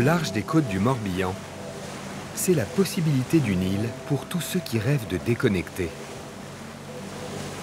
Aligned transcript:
large 0.00 0.32
des 0.32 0.42
côtes 0.42 0.68
du 0.68 0.78
Morbihan, 0.78 1.34
c'est 2.34 2.54
la 2.54 2.64
possibilité 2.64 3.40
d'une 3.40 3.62
île 3.62 3.88
pour 4.08 4.26
tous 4.26 4.40
ceux 4.40 4.60
qui 4.60 4.78
rêvent 4.78 5.08
de 5.08 5.18
déconnecter. 5.18 5.90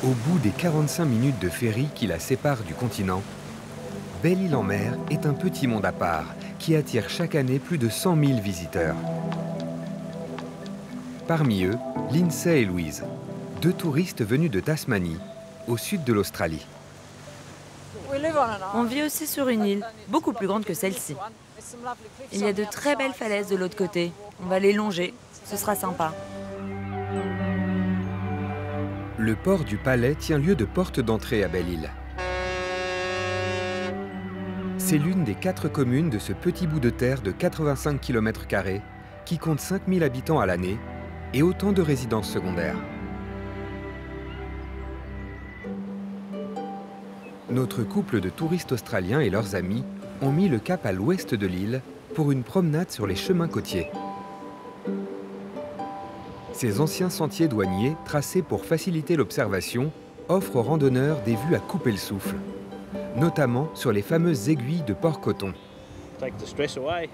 Au 0.04 0.09
bout 0.09 0.39
des 0.39 0.52
45 0.52 1.05
minutes 1.05 1.40
de 1.40 1.49
ferry 1.49 1.88
qui 1.95 2.07
la 2.07 2.20
séparent 2.20 2.63
du 2.63 2.73
continent, 2.73 3.21
Belle-Île-en-Mer 4.23 4.98
est 5.09 5.26
un 5.26 5.34
petit 5.34 5.68
monde 5.68 5.85
à 5.85 5.91
part 5.91 6.26
qui 6.59 6.76
attire 6.76 7.09
chaque 7.09 7.35
année 7.35 7.59
plus 7.59 7.77
de 7.77 7.90
100 7.90 8.18
000 8.18 8.40
visiteurs. 8.41 8.96
Parmi 11.27 11.63
eux, 11.63 11.77
Lindsay 12.12 12.62
et 12.62 12.66
Louise, 12.66 13.04
deux 13.62 13.73
touristes 13.73 14.26
venus 14.26 14.52
de 14.52 14.59
Tasmanie, 14.59 15.20
au 15.68 15.77
sud 15.77 16.04
de 16.04 16.13
l'Australie. 16.13 16.66
On 18.73 18.84
vit 18.84 19.04
aussi 19.04 19.27
sur 19.27 19.49
une 19.49 19.66
île, 19.66 19.85
beaucoup 20.07 20.34
plus 20.34 20.48
grande 20.48 20.66
que 20.66 20.73
celle-ci. 20.73 21.16
Il 22.31 22.41
y 22.41 22.45
a 22.45 22.54
de 22.54 22.63
très 22.63 22.95
belles 22.95 23.13
falaises 23.13 23.49
de 23.49 23.55
l'autre 23.55 23.76
côté. 23.76 24.12
On 24.44 24.48
va 24.48 24.59
les 24.59 24.73
longer, 24.73 25.13
ce 25.45 25.58
sera 25.58 25.76
sympa. 25.76 26.13
Le 29.18 29.35
port 29.35 29.66
du 29.66 29.77
Palais 29.77 30.16
tient 30.16 30.38
lieu 30.38 30.55
de 30.55 30.66
porte 30.66 30.99
d'entrée 30.99 31.44
à 31.44 31.48
Belle-Île. 31.49 31.91
C'est 34.77 34.98
l'une 34.98 35.24
des 35.24 35.35
quatre 35.35 35.68
communes 35.68 36.10
de 36.10 36.20
ce 36.20 36.34
petit 36.34 36.65
bout 36.65 36.80
de 36.80 36.90
terre 36.90 37.21
de 37.21 37.32
85 37.32 37.99
km 37.99 38.46
qui 39.26 39.37
compte 39.37 39.60
5000 39.60 40.04
habitants 40.04 40.40
à 40.40 40.46
l'année 40.46 40.80
et 41.34 41.43
autant 41.43 41.71
de 41.71 41.82
résidences 41.82 42.32
secondaires. 42.32 42.77
Notre 47.52 47.84
couple 47.84 48.21
de 48.21 48.30
touristes 48.30 48.71
australiens 48.71 49.20
et 49.20 49.30
leurs 49.30 49.55
amis 49.55 49.84
ont 50.21 50.31
mis 50.31 50.49
le 50.49 50.59
cap 50.59 50.85
à 50.85 50.91
l'ouest 50.91 51.34
de 51.35 51.48
l'île 51.48 51.81
pour 52.13 52.31
une 52.31 52.43
promenade 52.43 52.91
sur 52.91 53.07
les 53.07 53.15
chemins 53.15 53.48
côtiers. 53.48 53.87
Ces 56.53 56.81
anciens 56.81 57.09
sentiers 57.09 57.48
douaniers, 57.48 57.95
tracés 58.05 58.41
pour 58.41 58.65
faciliter 58.65 59.15
l'observation, 59.15 59.91
offrent 60.27 60.57
aux 60.57 60.63
randonneurs 60.63 61.21
des 61.21 61.35
vues 61.35 61.55
à 61.55 61.59
couper 61.59 61.91
le 61.91 61.97
souffle, 61.97 62.35
notamment 63.15 63.70
sur 63.75 63.91
les 63.91 64.01
fameuses 64.01 64.50
aiguilles 64.50 64.84
de 64.84 64.94
Port-Coton. 64.94 65.53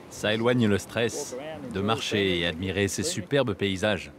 Ça 0.09 0.33
éloigne 0.33 0.67
le 0.67 0.77
stress 0.79 1.37
de 1.73 1.81
marcher 1.81 2.39
et 2.39 2.47
admirer 2.47 2.87
ces 2.87 3.03
superbes 3.03 3.53
paysages. 3.53 4.11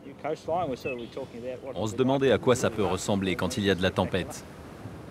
On 1.74 1.86
se 1.86 1.96
demandait 1.96 2.32
à 2.32 2.38
quoi 2.38 2.54
ça 2.54 2.70
peut 2.70 2.84
ressembler 2.84 3.34
quand 3.34 3.58
il 3.58 3.64
y 3.64 3.70
a 3.70 3.74
de 3.74 3.82
la 3.82 3.90
tempête. 3.90 4.44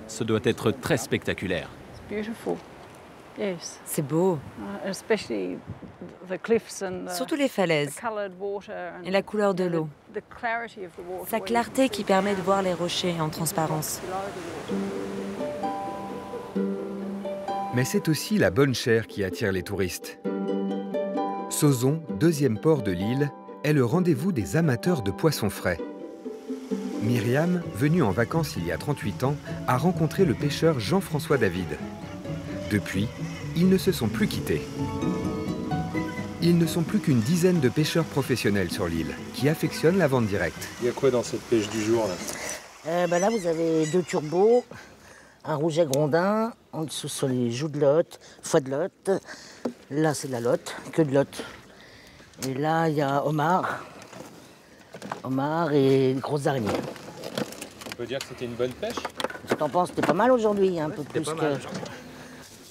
Ce 0.08 0.24
doit 0.24 0.40
être 0.44 0.72
très 0.72 0.98
spectaculaire. 0.98 1.70
C'est 3.86 4.06
beau. 4.06 4.40
Surtout 7.10 7.36
les 7.36 7.48
falaises 7.48 8.00
et 9.04 9.12
la 9.12 9.22
couleur 9.22 9.54
de 9.54 9.64
l'eau. 9.66 9.90
Sa 11.28 11.40
clarté 11.40 11.90
qui 11.90 12.04
permet 12.04 12.36
de 12.36 12.42
voir 12.42 12.62
les 12.62 12.74
rochers 12.74 13.20
en 13.20 13.30
transparence. 13.30 14.02
Mais 17.74 17.84
c'est 17.84 18.08
aussi 18.08 18.38
la 18.38 18.52
bonne 18.52 18.74
chair 18.74 19.06
qui 19.08 19.24
attire 19.24 19.52
les 19.52 19.64
touristes. 19.64 20.18
Sauzon, 21.50 22.02
deuxième 22.20 22.58
port 22.58 22.82
de 22.82 22.92
l'île, 22.92 23.32
est 23.64 23.74
le 23.74 23.84
rendez-vous 23.84 24.32
des 24.32 24.56
amateurs 24.56 25.02
de 25.02 25.12
poissons 25.12 25.50
frais. 25.50 25.80
Myriam, 27.02 27.62
venue 27.74 28.02
en 28.02 28.12
vacances 28.12 28.56
il 28.58 28.66
y 28.66 28.72
a 28.72 28.78
38 28.78 29.24
ans, 29.26 29.36
a 29.68 29.78
rencontré 29.78 30.26
le 30.26 30.34
pêcheur 30.34 30.80
Jean-François 30.80 31.38
David. 31.38 31.78
Depuis, 32.72 33.08
ils 33.56 33.70
ne 33.70 33.78
se 33.78 33.92
sont 33.92 34.08
plus 34.08 34.28
quittés. 34.28 34.62
Ils 36.42 36.58
ne 36.58 36.68
sont 36.68 36.84
plus 36.84 37.00
qu'une 37.00 37.22
dizaine 37.22 37.60
de 37.60 37.70
pêcheurs 37.70 38.06
professionnels 38.06 38.70
sur 38.70 38.88
l'île, 38.88 39.16
qui 39.34 39.50
affectionnent 39.50 39.98
la 39.98 40.08
vente 40.08 40.28
directe. 40.28 40.68
Il 40.82 40.88
y 40.88 40.90
a 40.90 40.92
quoi 40.92 41.10
dans 41.10 41.24
cette 41.24 41.42
pêche 41.42 41.70
du 41.70 41.82
jour 41.82 42.08
là? 42.08 42.14
Euh, 42.88 43.08
bah 43.08 43.18
Là, 43.20 43.30
vous 43.30 43.48
avez 43.48 43.86
deux 43.88 44.04
turbos, 44.04 44.64
un 45.44 45.56
rouget 45.56 45.86
grondin, 45.86 46.54
en 46.72 46.84
dessous 46.84 47.08
sur 47.08 47.28
les 47.28 47.50
joues 47.52 47.70
de 47.70 47.80
lotte, 47.80 48.20
foie 48.44 48.60
de 48.60 48.70
lotte. 48.70 49.10
Là, 49.90 50.14
c'est 50.14 50.28
de 50.28 50.34
la 50.34 50.42
lotte, 50.42 50.76
que 50.92 51.02
de 51.02 51.14
lotte. 51.14 51.44
Et 52.48 52.54
là, 52.54 52.90
il 52.90 52.96
y 52.96 53.02
a 53.02 53.26
homard, 53.26 53.80
homard 55.24 55.72
et 55.74 56.16
grosses 56.20 56.46
araignées. 56.46 56.70
On 57.94 57.96
peut 57.96 58.06
dire 58.06 58.20
que 58.20 58.26
c'était 58.28 58.46
une 58.46 58.56
bonne 58.56 58.74
pêche? 58.74 58.98
Je 59.50 59.56
t'en 59.56 59.70
penses, 59.70 59.90
c'était 59.90 60.06
pas 60.06 60.14
mal 60.14 60.32
aujourd'hui, 60.32 60.80
un 60.80 60.90
peu 60.90 61.04
plus 61.04 61.22
que... 61.22 61.56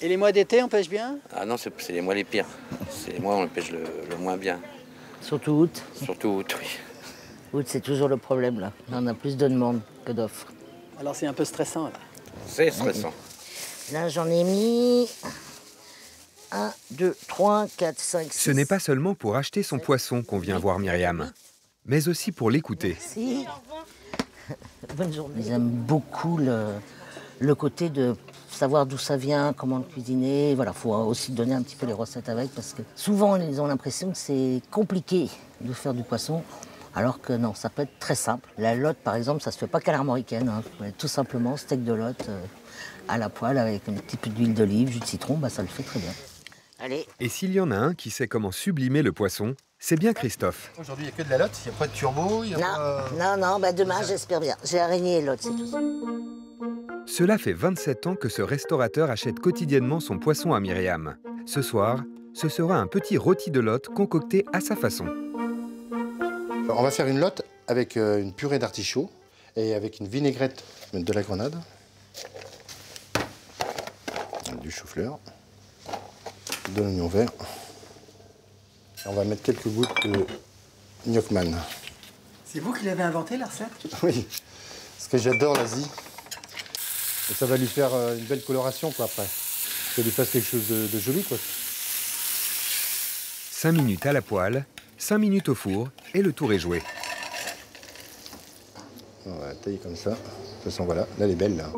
Et 0.01 0.09
les 0.09 0.17
mois 0.17 0.31
d'été, 0.31 0.61
on 0.61 0.67
pêche 0.67 0.89
bien? 0.89 1.17
Ah 1.33 1.45
non, 1.45 1.55
c'est 1.57 1.71
les 1.89 2.01
mois 2.01 2.13
les 2.13 2.25
pires. 2.25 2.47
C'est 2.89 3.13
les 3.13 3.19
mois 3.19 3.37
où 3.37 3.39
on 3.39 3.47
pêche 3.47 3.71
le, 3.71 4.17
moins 4.17 4.35
bien. 4.35 4.59
Surtout 5.21 5.51
août 5.51 5.83
Surtout 6.03 6.27
août, 6.29 6.55
oui. 6.59 6.67
Août, 7.53 7.65
c'est 7.67 7.79
toujours 7.79 8.09
le 8.09 8.17
problème, 8.17 8.59
là. 8.59 8.73
On 8.91 9.07
a 9.07 9.13
plus 9.13 9.37
de 9.37 9.47
demandes 9.47 9.81
que 10.05 10.11
d'offres. 10.11 10.51
Alors 10.99 11.15
c'est 11.15 11.27
un 11.27 11.33
peu 11.33 11.45
stressant, 11.45 11.85
là 11.85 11.93
C'est 12.45 12.71
stressant. 12.71 13.13
Là, 13.93 14.09
j'en 14.09 14.27
ai 14.27 14.43
mis 14.43 15.09
1, 16.51 16.73
2, 16.91 17.15
3, 17.27 17.67
4, 17.77 17.99
5, 17.99 18.33
6. 18.33 18.39
Ce 18.39 18.51
n'est 18.51 18.65
pas 18.65 18.79
seulement 18.79 19.13
pour 19.13 19.37
acheter 19.37 19.63
son 19.63 19.79
poisson 19.79 20.23
qu'on 20.23 20.39
vient 20.39 20.59
voir 20.59 20.79
Myriam, 20.79 21.31
mais 21.85 22.07
aussi 22.09 22.31
pour 22.31 22.51
l'écouter. 22.51 22.97
Bonne 24.95 25.13
journée. 25.13 25.43
J'aime 25.45 25.67
beaucoup 25.67 26.37
le, 26.37 26.67
le 27.39 27.55
côté 27.55 27.89
de 27.89 28.15
savoir 28.49 28.85
d'où 28.85 28.97
ça 28.97 29.17
vient, 29.17 29.53
comment 29.53 29.77
le 29.77 29.83
cuisiner. 29.83 30.55
Voilà, 30.55 30.73
faut 30.73 30.93
aussi 30.93 31.31
donner 31.31 31.53
un 31.53 31.61
petit 31.61 31.75
peu 31.75 31.85
les 31.85 31.93
recettes 31.93 32.29
avec 32.29 32.51
parce 32.51 32.73
que 32.73 32.81
souvent 32.95 33.35
ils 33.35 33.61
ont 33.61 33.67
l'impression 33.67 34.11
que 34.11 34.17
c'est 34.17 34.61
compliqué 34.71 35.29
de 35.61 35.73
faire 35.73 35.93
du 35.93 36.03
poisson. 36.03 36.43
Alors 36.95 37.19
que 37.19 37.33
non, 37.33 37.53
ça 37.53 37.69
peut 37.69 37.81
être 37.81 37.99
très 37.99 38.15
simple. 38.15 38.49
La 38.57 38.73
lotte, 38.73 38.95
par 38.95 39.15
exemple, 39.15 39.43
ça 39.43 39.51
se 39.51 39.57
fait 39.57 39.67
pas 39.67 39.81
qu'à 39.81 39.91
l'armoricaine. 39.91 40.47
Hein. 40.47 40.91
Tout 40.97 41.09
simplement, 41.09 41.57
steak 41.57 41.83
de 41.83 41.91
lotte 41.91 42.29
euh, 42.29 42.39
à 43.09 43.17
la 43.17 43.27
poêle 43.27 43.57
avec 43.57 43.89
un 43.89 43.93
petit 43.93 44.15
peu 44.15 44.29
d'huile 44.29 44.53
d'olive, 44.53 44.89
jus 44.89 44.99
de 44.99 45.05
citron, 45.05 45.35
bah, 45.35 45.49
ça 45.49 45.61
le 45.61 45.67
fait 45.67 45.83
très 45.83 45.99
bien. 45.99 46.13
Allez. 46.79 47.05
Et 47.19 47.27
s'il 47.27 47.51
y 47.51 47.59
en 47.59 47.69
a 47.71 47.75
un 47.75 47.93
qui 47.93 48.11
sait 48.11 48.27
comment 48.27 48.51
sublimer 48.51 49.01
le 49.01 49.11
poisson, 49.11 49.55
c'est 49.77 49.97
bien 49.97 50.13
Christophe. 50.13 50.71
Aujourd'hui, 50.79 51.05
il 51.05 51.07
n'y 51.07 51.13
a 51.13 51.17
que 51.17 51.23
de 51.23 51.29
la 51.31 51.37
lotte, 51.37 51.59
il 51.65 51.69
n'y 51.69 51.75
a 51.75 51.79
pas 51.79 51.87
de 51.87 51.91
turbo. 51.91 52.45
Y 52.45 52.53
a 52.53 52.57
non, 52.57 52.63
pas... 52.63 53.05
non, 53.19 53.45
non, 53.45 53.59
bah 53.59 53.73
demain, 53.73 54.01
j'espère 54.01 54.39
bien. 54.39 54.55
J'ai 54.63 54.79
araignée 54.79 55.17
et 55.17 55.21
lotte, 55.21 55.41
c'est 55.41 55.49
tout. 55.49 56.14
Cela 57.07 57.37
fait 57.37 57.53
27 57.53 58.07
ans 58.07 58.15
que 58.15 58.29
ce 58.29 58.41
restaurateur 58.41 59.11
achète 59.11 59.39
quotidiennement 59.39 59.99
son 59.99 60.17
poisson 60.17 60.53
à 60.53 60.59
Myriam. 60.59 61.17
Ce 61.45 61.61
soir, 61.61 62.03
ce 62.33 62.49
sera 62.49 62.77
un 62.77 62.87
petit 62.87 63.17
rôti 63.17 63.51
de 63.51 63.59
lotte 63.59 63.89
concocté 63.89 64.43
à 64.53 64.59
sa 64.59 64.75
façon. 64.75 65.05
On 66.67 66.81
va 66.81 66.89
faire 66.89 67.07
une 67.07 67.19
lotte 67.19 67.43
avec 67.67 67.95
euh, 67.95 68.19
une 68.19 68.33
purée 68.33 68.57
d'artichaut 68.57 69.09
et 69.55 69.75
avec 69.75 69.99
une 69.99 70.07
vinaigrette 70.07 70.63
de 70.93 71.13
la 71.13 71.21
grenade, 71.21 71.55
du 74.61 74.71
chou-fleur, 74.71 75.19
de 76.75 76.81
l'oignon 76.81 77.07
vert. 77.07 77.29
on 79.05 79.13
va 79.13 79.23
mettre 79.25 79.43
quelques 79.43 79.67
gouttes 79.67 80.07
de 80.07 80.25
gnocchman. 81.05 81.55
C'est 82.45 82.59
vous 82.59 82.73
qui 82.73 82.85
l'avez 82.85 83.03
inventé, 83.03 83.37
la 83.37 83.45
recette? 83.45 83.69
Oui, 84.03 84.27
parce 84.97 85.07
que 85.07 85.17
j'adore 85.17 85.55
l'Asie. 85.55 85.87
Et 87.29 87.33
ça 87.33 87.45
va 87.45 87.57
lui 87.57 87.67
faire 87.67 87.93
euh, 87.93 88.17
une 88.17 88.25
belle 88.25 88.43
coloration 88.43 88.91
quoi 88.91 89.05
après. 89.05 89.25
Ça 89.25 90.01
lui 90.01 90.11
fasse 90.11 90.31
quelque 90.31 90.47
chose 90.47 90.67
de, 90.67 90.99
joli 90.99 91.23
quoi. 91.23 91.37
5 93.51 93.71
minutes 93.71 94.05
à 94.05 94.13
la 94.13 94.21
poêle, 94.21 94.65
5 94.97 95.17
minutes 95.17 95.49
au 95.49 95.55
four 95.55 95.89
et 96.13 96.21
le 96.21 96.33
tour 96.33 96.53
est 96.53 96.59
joué. 96.59 96.83
On 99.25 99.37
va 99.39 99.55
tailler 99.55 99.77
comme 99.77 99.95
ça. 99.95 100.11
De 100.11 100.15
toute 100.15 100.71
façon 100.71 100.85
voilà, 100.85 101.01
là 101.01 101.25
elle 101.25 101.31
est 101.31 101.35
belle 101.35 101.57
là. 101.57 101.71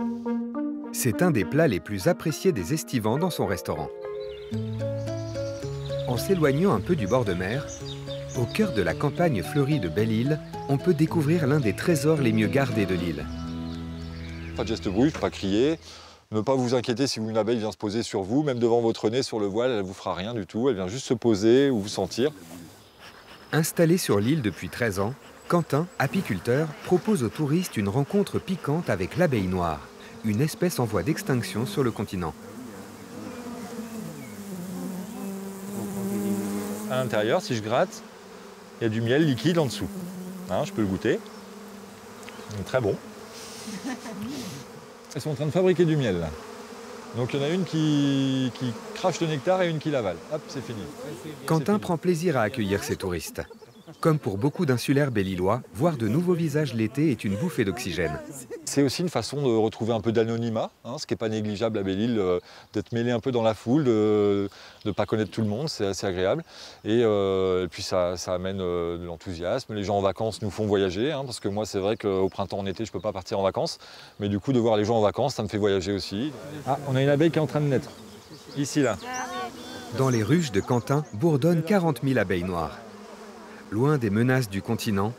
C'est 0.91 1.21
un 1.21 1.31
des 1.31 1.45
plats 1.45 1.67
les 1.67 1.79
plus 1.79 2.07
appréciés 2.07 2.51
des 2.51 2.73
estivants 2.73 3.17
dans 3.17 3.29
son 3.29 3.45
restaurant. 3.45 3.89
En 6.07 6.17
s'éloignant 6.17 6.73
un 6.73 6.81
peu 6.81 6.95
du 6.95 7.05
bord 7.05 7.23
de 7.23 7.33
mer, 7.33 7.67
au 8.37 8.45
cœur 8.45 8.73
de 8.73 8.81
la 8.81 8.93
campagne 8.93 9.43
fleurie 9.43 9.79
de 9.79 9.89
Belle-Île, 9.89 10.39
on 10.69 10.77
peut 10.77 10.93
découvrir 10.93 11.47
l'un 11.47 11.59
des 11.59 11.73
trésors 11.73 12.21
les 12.21 12.31
mieux 12.31 12.47
gardés 12.47 12.85
de 12.85 12.95
l'île. 12.95 13.25
Pas 14.57 14.63
de 14.63 14.69
geste 14.69 14.89
bruit, 14.89 15.11
pas 15.11 15.29
crier. 15.29 15.77
Ne 16.31 16.41
pas 16.41 16.55
vous 16.55 16.73
inquiéter 16.73 17.05
si 17.05 17.19
une 17.19 17.37
abeille 17.37 17.59
vient 17.59 17.71
se 17.71 17.77
poser 17.77 18.01
sur 18.01 18.23
vous, 18.23 18.41
même 18.41 18.57
devant 18.57 18.81
votre 18.81 19.11
nez, 19.11 19.21
sur 19.21 19.39
le 19.39 19.45
voile, 19.45 19.69
elle 19.69 19.77
ne 19.77 19.83
vous 19.83 19.93
fera 19.93 20.15
rien 20.15 20.33
du 20.33 20.47
tout. 20.47 20.67
Elle 20.67 20.75
vient 20.75 20.87
juste 20.87 21.05
se 21.05 21.13
poser 21.13 21.69
ou 21.69 21.79
vous 21.79 21.87
sentir. 21.87 22.31
Installé 23.51 23.99
sur 23.99 24.19
l'île 24.19 24.41
depuis 24.41 24.69
13 24.69 24.97
ans, 24.99 25.13
Quentin, 25.47 25.85
apiculteur, 25.99 26.67
propose 26.85 27.21
aux 27.21 27.29
touristes 27.29 27.77
une 27.77 27.87
rencontre 27.87 28.39
piquante 28.39 28.89
avec 28.89 29.15
l'abeille 29.15 29.45
noire, 29.45 29.87
une 30.25 30.41
espèce 30.41 30.79
en 30.79 30.85
voie 30.85 31.03
d'extinction 31.03 31.67
sur 31.67 31.83
le 31.83 31.91
continent. 31.91 32.33
À 36.89 36.95
l'intérieur, 36.95 37.43
si 37.43 37.55
je 37.55 37.61
gratte, 37.61 38.01
il 38.81 38.85
y 38.85 38.87
a 38.87 38.89
du 38.89 39.01
miel 39.01 39.23
liquide 39.23 39.59
en 39.59 39.67
dessous. 39.67 39.89
Hein, 40.49 40.63
je 40.65 40.73
peux 40.73 40.81
le 40.81 40.87
goûter. 40.87 41.19
Très 42.65 42.81
bon. 42.81 42.95
Elles 45.15 45.21
sont 45.21 45.31
en 45.31 45.35
train 45.35 45.45
de 45.45 45.51
fabriquer 45.51 45.85
du 45.85 45.95
miel. 45.95 46.27
Donc 47.15 47.33
il 47.33 47.39
y 47.39 47.43
en 47.43 47.45
a 47.45 47.49
une 47.49 47.63
qui, 47.63 48.51
qui 48.59 48.73
crache 48.93 49.19
le 49.21 49.27
nectar 49.27 49.61
et 49.61 49.69
une 49.69 49.79
qui 49.79 49.89
l'avale. 49.89 50.17
Hop, 50.33 50.41
c'est 50.47 50.63
fini. 50.63 50.81
Quentin 51.45 51.79
prend 51.79 51.97
plaisir 51.97 52.37
à 52.37 52.41
accueillir 52.41 52.83
ses 52.83 52.95
touristes. 52.95 53.41
Comme 54.01 54.19
pour 54.19 54.37
beaucoup 54.37 54.65
d'insulaires 54.65 55.11
belillois, 55.11 55.61
voir 55.73 55.95
de 55.95 56.09
nouveaux 56.09 56.33
visages 56.33 56.73
l'été 56.73 57.11
est 57.11 57.23
une 57.23 57.35
bouffée 57.35 57.63
d'oxygène. 57.63 58.19
C'est 58.65 58.83
aussi 58.83 59.01
une 59.01 59.09
façon 59.09 59.41
de 59.41 59.55
retrouver 59.55 59.93
un 59.93 60.01
peu 60.01 60.11
d'anonymat, 60.11 60.71
hein, 60.83 60.97
ce 60.97 61.07
qui 61.07 61.13
n'est 61.13 61.17
pas 61.17 61.29
négligeable 61.29 61.77
à 61.77 61.83
Belle-Île, 61.83 62.19
euh, 62.19 62.39
d'être 62.73 62.91
mêlé 62.91 63.11
un 63.11 63.21
peu 63.21 63.31
dans 63.31 63.43
la 63.43 63.53
foule, 63.53 63.85
de 63.85 64.49
ne 64.83 64.91
pas 64.91 65.05
connaître 65.05 65.31
tout 65.31 65.41
le 65.41 65.47
monde, 65.47 65.69
c'est 65.69 65.85
assez 65.85 66.05
agréable. 66.05 66.43
Et, 66.83 67.01
euh, 67.03 67.67
puis 67.67 67.81
ça, 67.81 68.15
amène 68.27 68.59
euh, 68.59 68.97
de 68.97 69.05
l'enthousiasme. 69.05 69.73
Les 69.73 69.85
gens 69.85 69.97
en 69.97 70.01
vacances 70.01 70.41
nous 70.41 70.51
font 70.51 70.65
voyager, 70.65 71.13
hein, 71.13 71.23
parce 71.23 71.39
que 71.39 71.47
moi 71.47 71.65
c'est 71.65 71.79
vrai 71.79 71.95
qu'au 71.95 72.27
printemps, 72.27 72.59
en 72.59 72.65
été, 72.65 72.83
je 72.83 72.89
ne 72.89 72.93
peux 72.93 72.99
pas 72.99 73.13
partir 73.13 73.39
en 73.39 73.43
vacances. 73.43 73.77
Mais 74.19 74.27
du 74.27 74.39
coup, 74.39 74.51
de 74.51 74.59
voir 74.59 74.75
les 74.75 74.83
gens 74.83 74.97
en 74.97 75.01
vacances, 75.01 75.35
ça 75.35 75.43
me 75.43 75.47
fait 75.47 75.57
voyager 75.57 75.93
aussi. 75.93 76.33
Ah, 76.65 76.77
on 76.89 76.95
a 76.95 77.01
une 77.01 77.09
abeille 77.09 77.31
qui 77.31 77.39
est 77.39 77.41
en 77.41 77.47
train 77.47 77.61
de 77.61 77.67
naître, 77.67 77.89
ici 78.57 78.81
là. 78.81 78.97
Dans 79.97 80.09
les 80.09 80.23
ruches 80.23 80.51
de 80.51 80.59
Quentin 80.59 81.05
bourdonnent 81.13 81.63
40 81.63 82.01
000 82.03 82.19
abeilles 82.19 82.43
noires. 82.43 82.77
Loin 83.69 83.97
des 83.97 84.09
menaces 84.09 84.49
du 84.49 84.61
continent, 84.61 85.13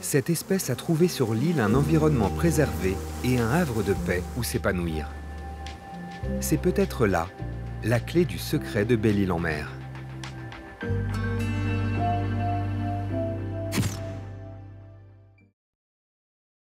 cette 0.00 0.28
espèce 0.28 0.70
a 0.70 0.74
trouvé 0.74 1.06
sur 1.06 1.34
l'île 1.34 1.60
un 1.60 1.74
environnement 1.74 2.30
préservé 2.30 2.96
et 3.24 3.38
un 3.38 3.48
havre 3.48 3.84
de 3.84 3.94
paix 3.94 4.24
où 4.36 4.42
s'épanouir. 4.42 5.08
C'est 6.40 6.60
peut-être 6.60 7.06
là 7.06 7.28
la 7.84 8.00
clé 8.00 8.24
du 8.24 8.38
secret 8.38 8.84
de 8.84 8.96
Belle-Île 8.96 9.30
en 9.30 9.38
mer. 9.38 9.70